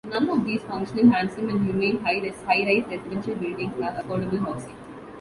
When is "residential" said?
2.89-3.35